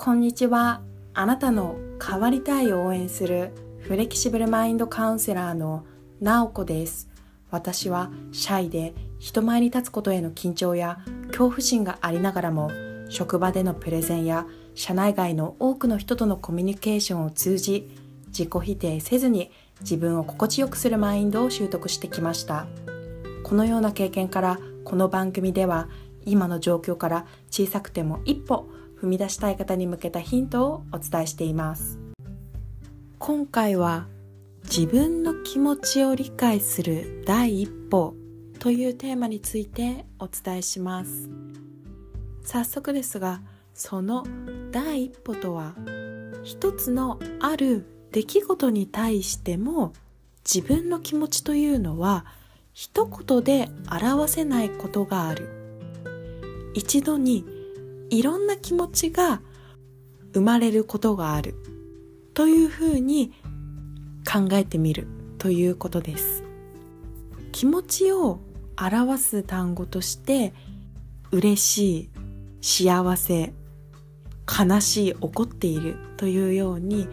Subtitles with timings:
[0.00, 0.80] こんにちは。
[1.12, 3.50] あなたの変わりたいを応援する
[3.80, 5.84] フレキシブルマインドカウンセラーの
[6.20, 7.08] なおこです。
[7.50, 12.70] 私はシャイで人前に立つことへの緊張や恐怖心がありながらも
[13.08, 17.90] 職場でのプレゼンや社内外の多くの人とのコミュニケーションを通じ
[18.28, 22.68] 自己否定せずに自分を心地よくするマインドを習得してきました
[23.42, 25.88] このような経験からこの番組では
[26.24, 28.70] 今の状況から小さくても一歩
[29.00, 31.98] 踏み出したい方に向けたヒントをお伝えしています。
[33.18, 34.06] 今回は
[34.64, 38.14] 自分の気持ちを理解する第一歩
[38.58, 41.28] というテーマについてお伝えします。
[42.42, 43.40] 早速ですが
[43.74, 44.24] その
[44.72, 45.74] 第一歩とは
[46.42, 49.92] 一つのある出来事に対しても
[50.44, 52.24] 自分の気持ちというのは
[52.72, 55.48] 一言で表せないことがある。
[56.74, 57.44] 一度に
[58.10, 59.42] いろんな気持ちが
[60.32, 61.54] 生まれることがある。
[62.38, 63.32] というふうに
[64.24, 66.44] 考えてみるということです。
[67.50, 68.38] 気持ちを
[68.80, 70.54] 表す単語として
[71.32, 72.10] 嬉しい
[72.60, 73.52] 幸せ
[74.46, 77.08] 悲しい怒っているというように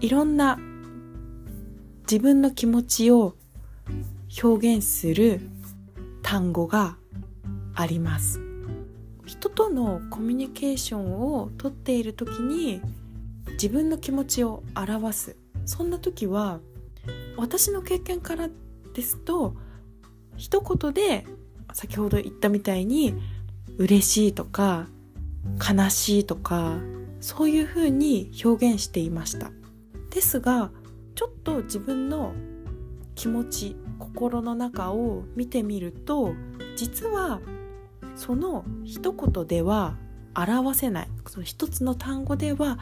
[0.00, 0.58] いろんな
[2.10, 3.36] 自分の気持ちを
[4.42, 5.42] 表現する
[6.22, 6.96] 単語が
[7.74, 8.47] あります。
[9.28, 12.80] 人とのコミュニケーションをとっている時に
[13.52, 15.36] 自分の気持ちを表す。
[15.66, 16.60] そんな時は
[17.36, 18.48] 私の経験から
[18.94, 19.54] ですと
[20.38, 21.26] 一言で
[21.74, 23.14] 先ほど言ったみたいに
[23.76, 24.86] 嬉しいとか
[25.58, 26.78] 悲しいとか
[27.20, 29.50] そういうふうに表現していました。
[30.08, 30.70] ですが
[31.14, 32.32] ちょっと自分の
[33.14, 36.32] 気持ち心の中を見てみると
[36.76, 37.42] 実は
[38.18, 39.96] その一言では
[40.34, 42.78] 表せないその一つの単語では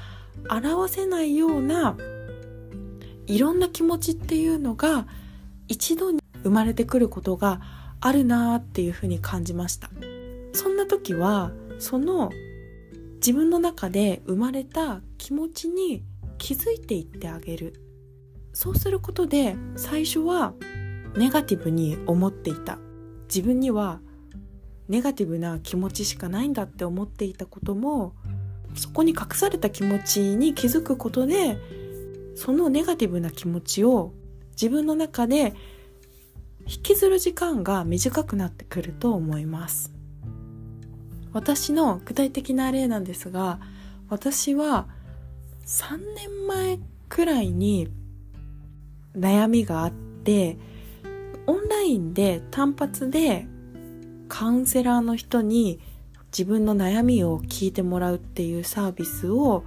[0.50, 1.96] 表せないような
[3.26, 5.06] いろんな気持ちっていうのが
[5.68, 7.60] 一度に生まれてくることが
[8.00, 9.90] あるなっていうふうに感じました。
[10.52, 12.30] そんな時はその
[13.16, 16.04] 自分の中で生まれた気持ちに
[16.38, 17.74] 気づいていってあげる。
[18.52, 20.54] そうすることで最初は
[21.16, 22.78] ネガティブに思っていた。
[23.28, 24.00] 自分には
[24.88, 28.14] ネガティブな気持ちしかないんだって思っていたことも
[28.74, 31.58] そこに隠された気持ちに気づくことで
[32.36, 34.12] そのネガティブな気持ちを
[34.52, 35.54] 自分の中で
[36.66, 39.92] 引きずる時間が短くなってくると思います。
[41.32, 43.60] 私の具体的な例なんですが
[44.08, 44.88] 私は
[45.66, 46.78] 3年前
[47.10, 47.88] くらいに
[49.14, 50.56] 悩みがあって
[51.46, 53.46] オンラインで単発で
[54.28, 55.80] カウンセラーの人に
[56.26, 59.64] 自分の悩みを聞いてもらうっていうサービスを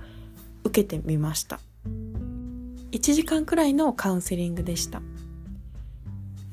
[0.64, 1.60] 受けてみました。
[2.92, 5.02] 1時間くらいのカウンセリングでした。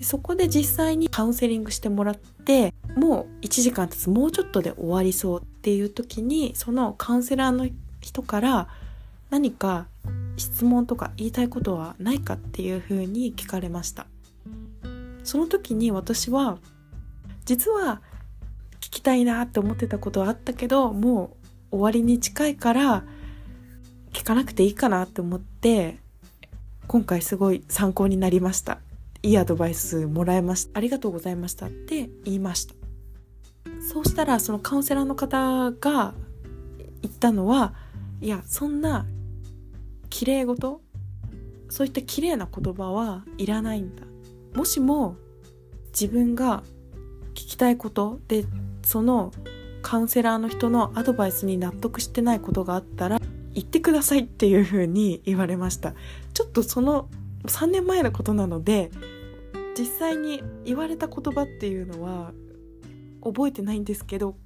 [0.00, 7.68] そこで実際にカウンセリングしてもらってもう1時間経つもうちょっとで終わりそうっていう時にそのカウンセラーの
[8.00, 8.68] 人から
[9.30, 9.86] 何か
[10.36, 14.06] 質問とか言いたいことはないかっていうふうに聞かれました。
[15.24, 16.58] その時に私は
[17.46, 18.02] 実は
[18.80, 21.36] 聞きたいなって思ってたことはあったけども
[21.72, 23.04] う終わりに近いから
[24.12, 25.98] 聞かなくていいかなって思って
[26.86, 28.78] 今回すごい参考になりました。
[29.22, 30.78] いいアドバイスもらえました。
[30.78, 32.74] ありがとうございましたって言いました。
[33.80, 36.14] そうしたらそのカウンセラーの方が
[37.02, 37.74] 言ったのは
[38.20, 39.06] いやそんな
[40.10, 40.80] 綺麗事
[41.68, 44.02] そういった綺麗な言葉はいらないんだ。
[44.54, 45.16] もしも
[45.88, 46.62] 自分が
[47.44, 48.44] きたいことで
[48.82, 49.32] その
[49.82, 53.20] カウンセラーの人のアドバイスに納得してないことがあったら
[53.54, 55.94] 言ってくださいっていうふうに言われました。
[56.34, 57.08] ちょっとその
[57.44, 58.90] 3年前のことなので
[59.78, 62.32] 実際に言われた言葉っていうのは
[63.22, 64.36] 覚えてないんですけど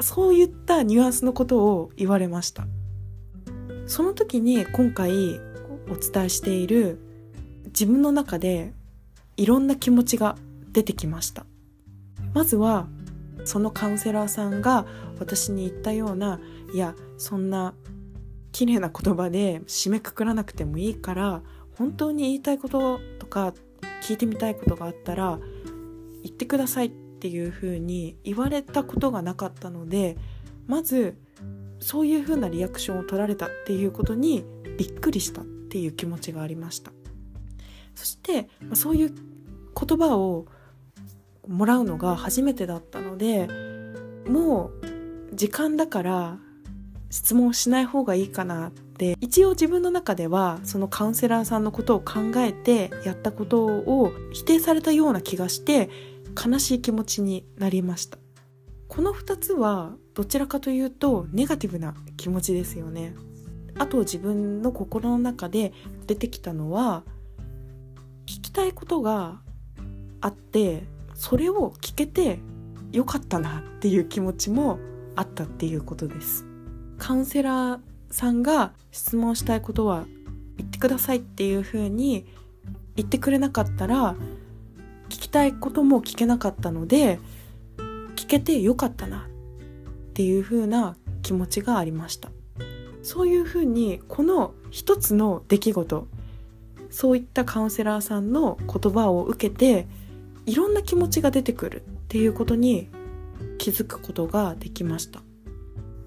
[0.00, 2.66] そういったニュアンスのことを言われました。
[3.86, 5.40] その時に今回
[5.88, 7.00] お伝えしている
[7.66, 8.72] 自分の中で
[9.36, 10.36] いろんな気持ちが
[10.72, 11.44] 出てきました。
[12.32, 12.88] まずは
[13.44, 14.86] そのカウンセラーさんが
[15.18, 16.40] 私に言ったような
[16.72, 17.74] いやそんな
[18.52, 21.42] 綺麗な言葉で締めくくらなくてもいいから
[21.76, 23.54] 本当に言いたいこととか
[24.02, 25.38] 聞いてみたいことがあったら
[26.22, 30.16] 言ってくださいっていうふうに言われたことがなかったので
[30.66, 31.16] まず
[31.80, 34.44] そういうふうなリアクションを取られたっていうことに
[34.76, 36.92] びっくりしたっていう気持ちがありました。
[37.94, 40.46] そしてそういう言葉を
[41.50, 43.48] もらうのが初めてだったので
[44.28, 44.70] も
[45.32, 46.38] う時間だから
[47.10, 49.16] 質問しない方がいいかなって。
[49.20, 55.88] 一応自分の中ではそのカウンセラーさんのことを考えてやったことを否定されたような気がして
[56.36, 58.18] 悲しい気持ちになりました。
[58.88, 63.14] この2つはどちらかというとネガティブな気持ちですよね。
[63.78, 65.72] あと自分の心の中で
[66.06, 67.02] 出てきたのは
[68.26, 69.40] 聞きたいことが
[70.20, 70.84] あって
[71.20, 72.38] それを聞けて
[72.92, 74.78] よかったなっていう気持ちも
[75.16, 76.46] あったっていうことです。
[76.96, 77.80] カウンセラー
[78.10, 80.06] さんが質問したいことは
[80.56, 82.24] 言ってくださいっていうふうに
[82.96, 84.14] 言ってくれなかったら
[85.10, 87.18] 聞きたいことも聞けなかったので
[88.16, 92.30] 聞けてよかったなっていうふうな気持ちがありました。
[93.02, 96.08] そういうふうにこの一つの出来事
[96.88, 99.86] そういったカウンセラーさんの言葉を受けて
[100.50, 102.88] いろんな気持ちが出てくるっていうことに
[103.58, 105.22] 気づくことができました。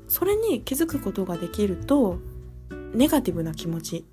[0.09, 2.17] それに気づくことができると
[2.93, 4.05] ネガティブな気持ち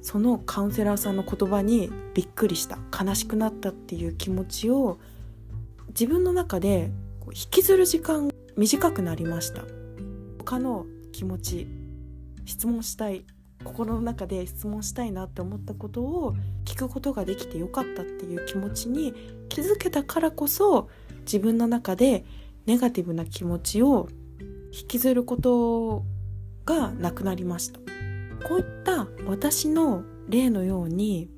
[0.00, 5.00] そのカウンセラーさんの言葉にびっくりした悲しくなったっていう気持ちを
[5.88, 6.92] 自分の中で
[7.26, 9.64] 引きずる時間短くなりました。
[10.38, 11.66] 他の気持ち
[12.44, 13.24] 質問したい
[13.64, 19.14] 心の中で質問したいなって思ったことを聞くことができてよかったっていう気持ちに
[19.48, 20.88] 気づけたからこそ
[21.20, 22.24] 自分の中で
[22.66, 24.08] ネガティブな気持ちを
[24.72, 26.04] 引きずること
[26.64, 27.80] がなくなりました。
[28.48, 31.28] こういった私の例のように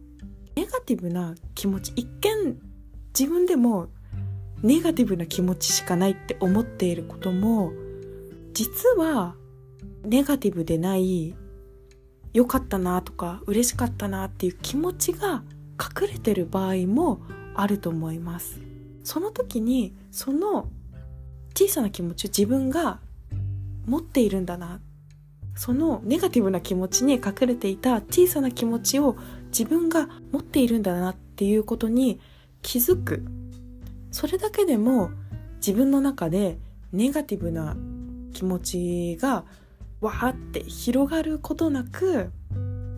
[0.56, 2.58] ネガティブな気持ち一見
[3.18, 3.88] 自分でも
[4.62, 7.72] ネガティブな気持ちしかないって思っていることも
[8.52, 9.34] 実は
[10.04, 11.34] ネガティブでない
[12.34, 15.44] 良かったなとか嬉しかったなっていう気持ちが
[15.80, 17.20] 隠れてる場合も
[17.54, 18.60] あると思います。
[19.04, 20.68] その時にその
[21.56, 22.98] 小さな気持ちを自分が
[23.86, 24.80] 持っているんだな。
[25.56, 29.16] そのネガティブな気持ちに隠れていた小さな気持ちを
[29.56, 32.20] 自分が持っているんだなっていうことに
[32.62, 33.24] 気づく。
[34.10, 35.10] それだけでも
[35.56, 36.58] 自分の中で
[36.92, 37.76] ネガティブな
[38.32, 39.44] 気持ちが
[40.04, 42.30] わーって広がることなく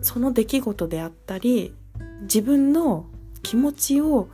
[0.01, 1.73] その出来事であったり
[2.21, 3.07] 自分の
[3.41, 4.29] 気持ちを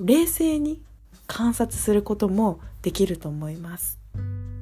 [0.00, 0.80] 冷静に
[1.26, 3.98] 観察することもできると思います。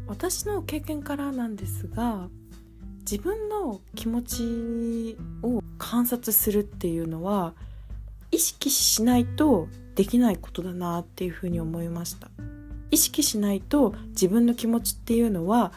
[0.07, 2.29] 私の経験からなんですが
[3.01, 7.55] 自分の気持ちを観察するっていうのは
[8.31, 12.31] 意識しないとできないことだなっていうふうに思いました。
[12.91, 15.73] 意識しないと自分の気持ちっていうのは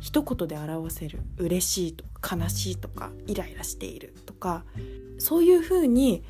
[0.00, 4.64] 一言で表せる嬉しいとか悲しいとかイライラしているとか
[5.18, 6.22] そういうふうに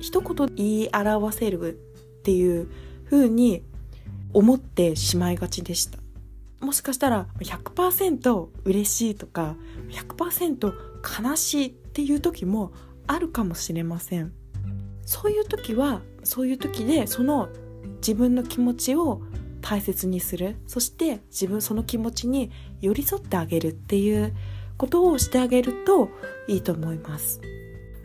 [0.00, 1.74] 一言言い表せる
[2.20, 2.68] っていう
[3.04, 3.62] ふうに
[4.32, 5.98] 思ってしまいがちでした。
[6.60, 9.56] もしかしたら100%嬉しいとか
[9.90, 10.72] 100%
[11.22, 12.72] 悲しいっていう時も
[13.06, 14.32] あるかもしれません。
[15.04, 17.48] そういう時はそういう時でその
[17.96, 19.22] 自分の気持ちを
[19.60, 20.56] 大切にする。
[20.66, 24.34] そして自分その気持ちに寄り添ってあげるっていう
[24.76, 26.10] ことをしてあげると
[26.46, 27.40] いいと思います。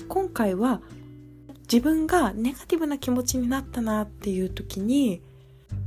[0.07, 0.81] 今回は
[1.61, 5.21] 自分がネガティブな気持ちになったなっていう時に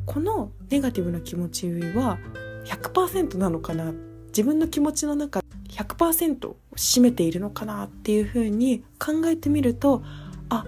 [0.04, 2.18] このネガティブな気持ちは
[2.64, 3.92] 100%なのかな？
[4.28, 10.02] 自分の気持ちの中100%を占めているのかなっていうふうに考えてみると
[10.48, 10.64] あ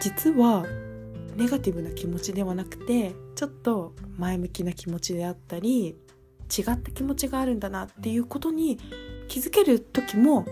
[0.00, 0.64] 実は
[1.36, 5.96] ネガティブな気持ちではなくてちょっと前向きな気持ちであったり
[6.56, 8.78] 違った気持ちがあるんだなっていうことに
[9.28, 10.46] 気づける時も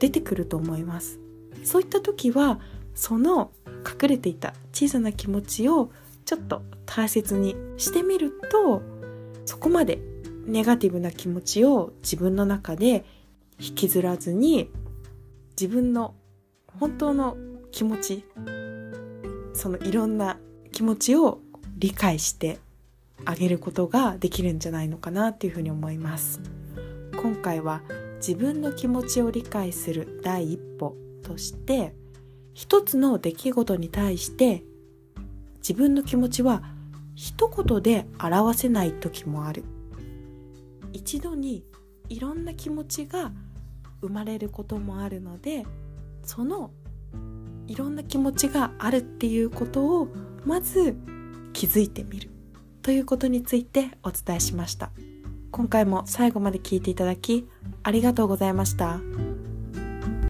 [0.00, 1.20] 出てくると思います。
[1.64, 2.60] そういった時は
[2.94, 5.90] その隠れていた小さな気持ちを
[6.24, 8.82] ちょっと大切にしてみると
[9.44, 9.98] そこまで
[10.46, 13.04] ネガティブな気持ちを自分の中で
[13.58, 14.70] 引きずらずに
[15.50, 16.14] 自分の
[16.78, 17.36] 本当の
[17.70, 18.24] 気持ち
[19.52, 20.38] そのいろんな
[20.72, 21.40] 気持ちを
[21.76, 22.58] 理解して
[23.24, 26.40] あげることができるんじゃないのかなっていうふうに思います。
[27.20, 27.82] 今回は
[28.18, 31.94] 自分の気持ちを理解する第一歩として
[32.54, 34.64] 一つの出来事に対して
[35.58, 36.62] 自分の気持ちは
[37.14, 39.64] 一言で表せない時もある。
[40.92, 41.64] 一度に
[42.08, 43.32] いろんな気持ちが
[44.00, 45.66] 生まれることもあるので
[46.24, 46.70] その
[47.66, 50.08] いろんな気持ちがあるっていうことを
[50.44, 50.96] まず
[51.52, 52.30] 気づいてみる。
[52.88, 54.88] ということについてお伝えしました
[55.50, 57.46] 今回も最後まで聞いていただき
[57.82, 58.98] ありがとうございました。